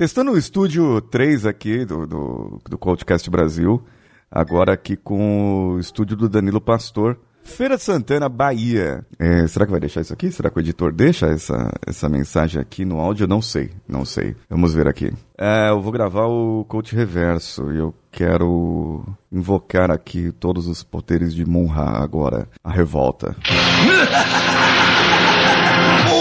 [0.00, 3.84] Testando o estúdio 3 aqui do, do, do Coachcast Brasil,
[4.30, 7.20] agora aqui com o estúdio do Danilo Pastor.
[7.42, 9.04] Feira de Santana, Bahia.
[9.18, 10.32] É, será que vai deixar isso aqui?
[10.32, 13.28] Será que o editor deixa essa, essa mensagem aqui no áudio?
[13.28, 14.34] Não sei, não sei.
[14.48, 15.12] Vamos ver aqui.
[15.36, 21.34] É, eu vou gravar o Coach Reverso e eu quero invocar aqui todos os poderes
[21.34, 22.48] de Munra agora.
[22.64, 23.36] A revolta.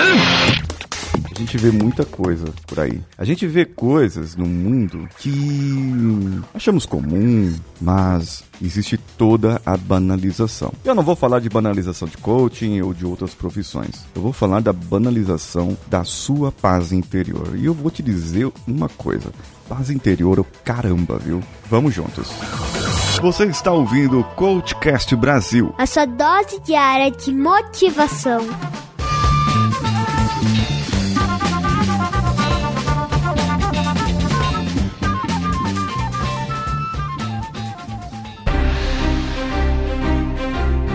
[0.00, 3.00] A gente vê muita coisa por aí.
[3.16, 10.72] A gente vê coisas no mundo que achamos comum, mas existe toda a banalização.
[10.84, 14.04] Eu não vou falar de banalização de coaching ou de outras profissões.
[14.14, 17.56] Eu vou falar da banalização da sua paz interior.
[17.56, 19.32] E eu vou te dizer uma coisa:
[19.68, 21.42] paz interior, oh, caramba, viu?
[21.70, 22.28] Vamos juntos.
[23.22, 25.74] Você está ouvindo o Coachcast Brasil.
[25.78, 28.40] A sua dose diária de motivação.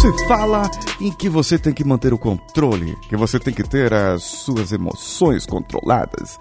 [0.00, 0.62] Se fala
[0.98, 4.72] em que você tem que manter o controle, que você tem que ter as suas
[4.72, 6.38] emoções controladas.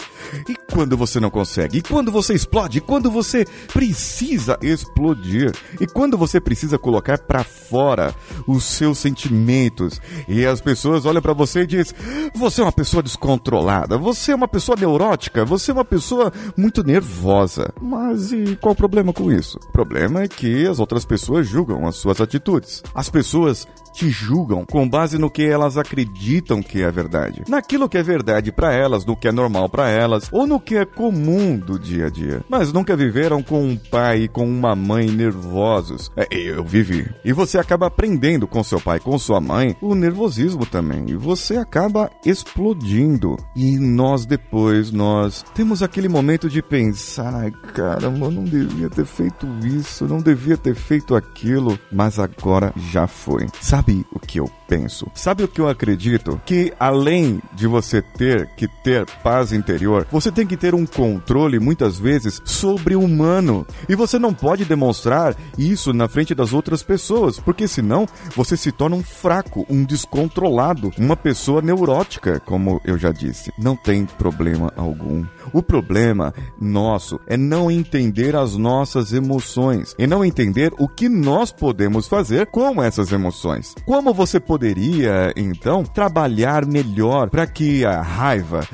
[0.47, 1.79] E quando você não consegue?
[1.79, 2.77] E quando você explode?
[2.77, 5.51] E quando você precisa explodir?
[5.77, 8.15] E quando você precisa colocar para fora
[8.47, 9.99] os seus sentimentos?
[10.25, 11.97] E as pessoas olham para você e dizem:
[12.35, 16.81] "Você é uma pessoa descontrolada, você é uma pessoa neurótica, você é uma pessoa muito
[16.81, 17.73] nervosa".
[17.81, 19.59] Mas e qual o problema com isso?
[19.67, 22.81] O problema é que as outras pessoas julgam as suas atitudes.
[22.95, 27.43] As pessoas was te julgam com base no que elas acreditam que é verdade.
[27.47, 30.75] Naquilo que é verdade para elas, no que é normal para elas ou no que
[30.75, 32.41] é comum do dia a dia.
[32.49, 36.11] Mas nunca viveram com um pai e com uma mãe nervosos.
[36.15, 37.09] É, eu vivi.
[37.23, 41.05] E você acaba aprendendo com seu pai, com sua mãe, o nervosismo também.
[41.09, 43.35] E você acaba explodindo.
[43.55, 49.05] E nós depois, nós temos aquele momento de pensar, ai caramba, eu não devia ter
[49.05, 53.47] feito isso, não devia ter feito aquilo, mas agora já foi.
[53.61, 53.78] Sabe
[54.11, 55.07] o que eu penso?
[55.13, 56.39] Sabe o que eu acredito?
[56.45, 61.59] Que além de você ter que ter paz interior, você tem que ter um controle
[61.59, 63.65] muitas vezes sobre o humano.
[63.87, 68.71] E você não pode demonstrar isso na frente das outras pessoas, porque senão você se
[68.71, 73.51] torna um fraco, um descontrolado, uma pessoa neurótica, como eu já disse.
[73.57, 75.25] Não tem problema algum.
[75.53, 81.51] O problema nosso é não entender as nossas emoções e não entender o que nós
[81.51, 83.75] podemos fazer com essas emoções.
[83.85, 88.67] Como você poderia, então, trabalhar melhor para que a raiva,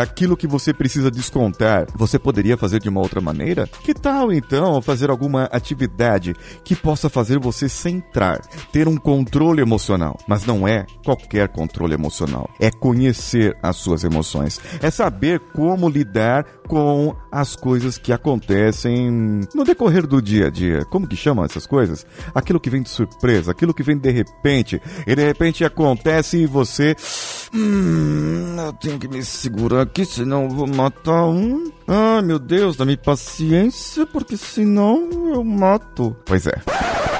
[0.00, 3.66] aquilo que você precisa descontar, você poderia fazer de uma outra maneira?
[3.82, 6.34] Que tal, então, fazer alguma atividade
[6.64, 8.40] que possa fazer você centrar,
[8.72, 10.18] ter um controle emocional?
[10.26, 12.48] Mas não é qualquer controle emocional.
[12.60, 14.60] É conhecer as suas emoções.
[14.80, 16.11] É saber como lidar
[16.68, 19.10] com as coisas que acontecem
[19.54, 20.84] no decorrer do dia a dia.
[20.86, 22.06] Como que chamam essas coisas?
[22.34, 26.46] Aquilo que vem de surpresa, aquilo que vem de repente, e de repente acontece e
[26.46, 26.96] você.
[27.54, 31.70] Hum, eu tenho que me segurar aqui, senão eu vou matar um.
[31.86, 36.16] Ai meu Deus, dá-me paciência, porque senão eu mato.
[36.24, 36.54] Pois é.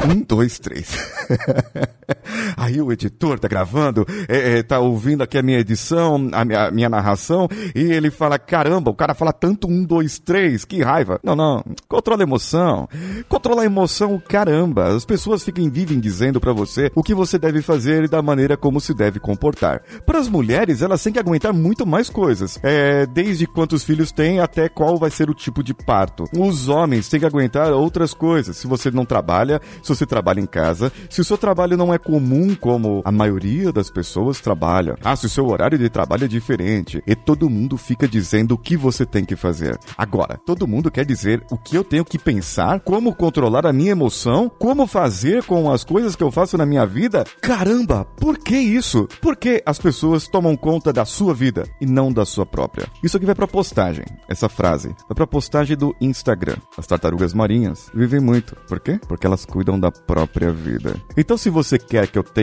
[0.05, 0.89] Um, dois, três.
[2.63, 6.69] Aí o editor tá gravando, é, é, tá ouvindo aqui a minha edição, a minha,
[6.69, 10.81] a minha narração, e ele fala, caramba, o cara fala tanto um, dois, três, que
[10.81, 11.19] raiva.
[11.25, 12.89] Não, não, controla a emoção.
[13.29, 14.95] Controla a emoção, caramba.
[14.95, 18.57] As pessoas ficam, vivem dizendo para você o que você deve fazer e da maneira
[18.57, 19.83] como se deve comportar.
[20.07, 22.61] Para as mulheres, elas têm que aguentar muito mais coisas.
[22.63, 26.27] É, desde quantos filhos têm até qual vai ser o tipo de parto.
[26.39, 28.57] Os homens têm que aguentar outras coisas.
[28.57, 31.99] Se você não trabalha, se você trabalha em casa, se o seu trabalho não é
[31.99, 34.97] comum como a maioria das pessoas trabalha.
[35.03, 37.03] Ah, se o seu horário de trabalho é diferente.
[37.07, 39.79] E todo mundo fica dizendo o que você tem que fazer.
[39.97, 43.93] Agora, todo mundo quer dizer o que eu tenho que pensar, como controlar a minha
[43.93, 47.25] emoção, como fazer com as coisas que eu faço na minha vida.
[47.41, 49.07] Caramba, por que isso?
[49.21, 52.87] Por que as pessoas tomam conta da sua vida e não da sua própria?
[53.03, 54.89] Isso aqui vai pra postagem, essa frase.
[55.09, 56.57] Vai pra postagem do Instagram.
[56.77, 58.57] As tartarugas marinhas vivem muito.
[58.69, 58.99] Por quê?
[59.09, 60.95] Porque elas cuidam da própria vida.
[61.17, 62.42] Então, se você quer que eu tenha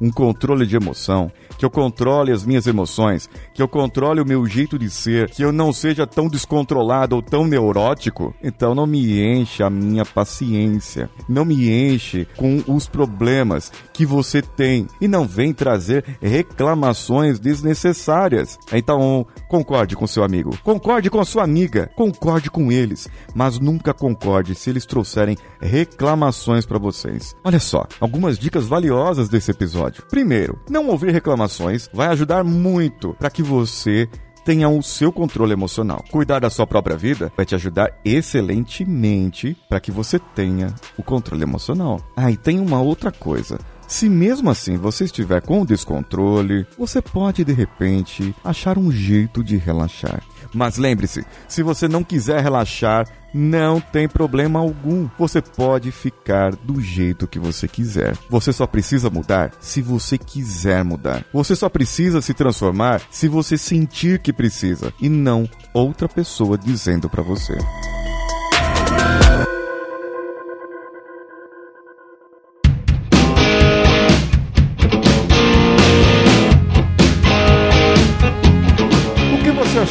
[0.00, 4.46] um controle de emoção, que eu controle as minhas emoções, que eu controle o meu
[4.46, 9.20] jeito de ser, que eu não seja tão descontrolado ou tão neurótico, então não me
[9.22, 15.26] enche a minha paciência, não me enche com os problemas que você tem e não
[15.26, 18.58] vem trazer reclamações desnecessárias.
[18.72, 24.54] Então, concorde com seu amigo, concorde com sua amiga, concorde com eles, mas nunca concorde
[24.54, 27.34] se eles trouxerem reclamações para vocês.
[27.42, 30.04] Olha só, algumas dicas valiosas desse episódio.
[30.08, 34.08] Primeiro, não ouvir reclamações vai ajudar muito para que você
[34.46, 36.04] tenha o seu controle emocional.
[36.08, 41.42] Cuidar da sua própria vida vai te ajudar excelentemente para que você tenha o controle
[41.42, 42.00] emocional.
[42.16, 43.58] Ah, e tem uma outra coisa.
[43.86, 49.56] Se mesmo assim você estiver com descontrole, você pode de repente achar um jeito de
[49.56, 50.22] relaxar.
[50.52, 55.08] Mas lembre-se, se você não quiser relaxar, não tem problema algum.
[55.18, 58.16] Você pode ficar do jeito que você quiser.
[58.30, 61.24] Você só precisa mudar se você quiser mudar.
[61.32, 67.08] Você só precisa se transformar se você sentir que precisa e não outra pessoa dizendo
[67.08, 67.56] para você.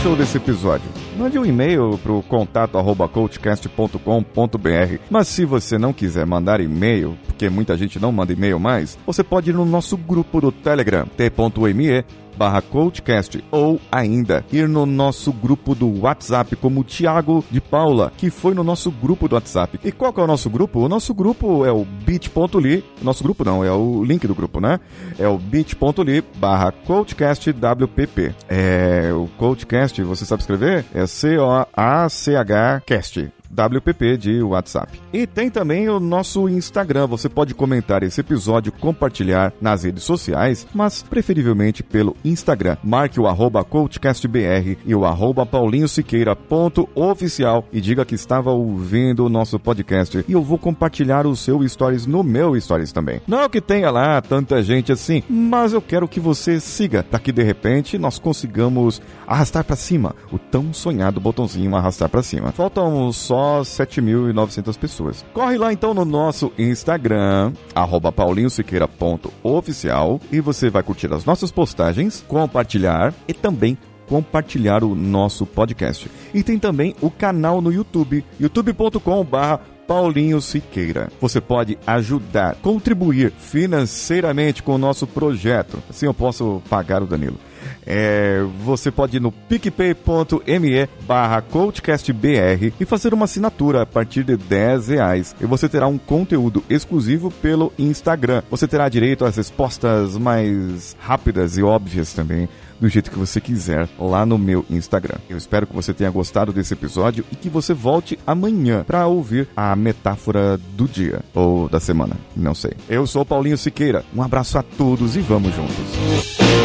[0.05, 0.87] Achou desse episódio?
[1.17, 4.99] Mande um e-mail para o contato arroba coachcast.com.br.
[5.09, 9.23] Mas se você não quiser mandar e-mail, porque muita gente não manda e-mail mais, você
[9.23, 12.05] pode ir no nosso grupo do Telegram, t.me
[12.37, 18.11] barra coachcast ou ainda ir no nosso grupo do WhatsApp como o Thiago de Paula,
[18.17, 19.79] que foi no nosso grupo do WhatsApp.
[19.83, 20.79] E qual que é o nosso grupo?
[20.79, 24.79] O nosso grupo é o bit.ly, nosso grupo não, é o link do grupo, né?
[25.17, 28.35] É o bit.ly barra coachcastwpp.
[28.47, 30.85] É, o coachcast, você sabe escrever?
[30.93, 33.34] É C-O-A-C-H cast.
[33.51, 34.99] WPP de WhatsApp.
[35.13, 37.05] E tem também o nosso Instagram.
[37.07, 42.77] Você pode comentar esse episódio, compartilhar nas redes sociais, mas preferivelmente pelo Instagram.
[42.83, 49.59] Marque o arroba coachcastbr e o arroba paulinhosiqueira.oficial e diga que estava ouvindo o nosso
[49.59, 53.21] podcast e eu vou compartilhar o seu stories no meu stories também.
[53.27, 57.31] Não que tenha lá tanta gente assim, mas eu quero que você siga para que
[57.31, 62.51] de repente nós consigamos arrastar para cima o tão sonhado botãozinho arrastar para cima.
[62.51, 65.25] Faltam só 7.900 pessoas.
[65.33, 72.23] Corre lá então no nosso Instagram, arroba paulinhosiqueira.oficial e você vai curtir as nossas postagens,
[72.27, 73.77] compartilhar e também
[74.07, 76.09] compartilhar o nosso podcast.
[76.33, 81.11] E tem também o canal no YouTube, youtube.com/barra Paulinho Siqueira.
[81.19, 85.83] Você pode ajudar, contribuir financeiramente com o nosso projeto.
[85.89, 87.37] Assim eu posso pagar o Danilo.
[87.85, 94.35] É, você pode ir no picpay.me barra coachcastbr e fazer uma assinatura a partir de
[94.37, 95.35] 10 reais.
[95.39, 98.43] E você terá um conteúdo exclusivo pelo Instagram.
[98.49, 103.87] Você terá direito às respostas mais rápidas e óbvias também do jeito que você quiser
[103.99, 105.17] lá no meu Instagram.
[105.29, 109.47] Eu espero que você tenha gostado desse episódio e que você volte amanhã para ouvir
[109.55, 112.73] a metáfora do dia ou da semana, não sei.
[112.89, 114.03] Eu sou Paulinho Siqueira.
[114.15, 116.64] Um abraço a todos e vamos juntos.